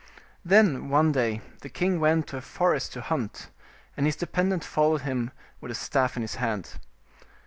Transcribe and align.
Then, 0.43 0.89
one 0.89 1.11
day 1.11 1.41
the 1.61 1.69
king 1.69 1.99
went 1.99 2.25
to 2.29 2.37
a 2.37 2.41
forest 2.41 2.91
to 2.93 3.01
hunt, 3.01 3.51
and 3.95 4.07
his 4.07 4.15
dependent 4.15 4.63
followed 4.63 5.01
him 5.01 5.29
with 5.59 5.69
a 5.69 5.75
staff 5.75 6.15
in 6.15 6.23
his 6.23 6.37
hand. 6.41 6.79